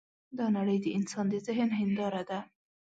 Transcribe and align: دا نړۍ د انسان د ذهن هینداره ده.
دا 0.37 0.45
نړۍ 0.57 0.77
د 0.81 0.87
انسان 0.97 1.25
د 1.29 1.35
ذهن 1.47 1.69
هینداره 1.79 2.21
ده. 2.29 2.39